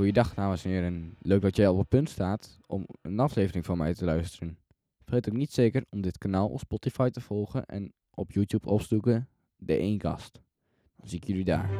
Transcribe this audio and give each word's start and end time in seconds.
Goeiedag 0.00 0.34
dames 0.34 0.64
en 0.64 0.70
heren. 0.70 1.16
Leuk 1.18 1.42
dat 1.42 1.56
jij 1.56 1.68
op 1.68 1.78
het 1.78 1.88
punt 1.88 2.10
staat 2.10 2.58
om 2.66 2.86
een 3.02 3.18
aflevering 3.20 3.64
van 3.64 3.78
mij 3.78 3.94
te 3.94 4.04
luisteren. 4.04 4.58
Vergeet 5.02 5.28
ook 5.28 5.36
niet 5.36 5.52
zeker 5.52 5.84
om 5.90 6.00
dit 6.00 6.18
kanaal 6.18 6.48
op 6.48 6.58
Spotify 6.58 7.10
te 7.10 7.20
volgen 7.20 7.66
en 7.66 7.92
op 8.14 8.32
YouTube 8.32 8.68
opzoeken 8.68 9.28
De 9.56 9.76
Eenkast. 9.76 10.40
Dan 10.96 11.08
zie 11.08 11.18
ik 11.18 11.26
jullie 11.26 11.44
daar. 11.44 11.70